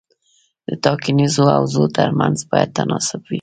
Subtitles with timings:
[0.67, 3.29] د ټاکنیزو حوزو ترمنځ باید تناسب وي.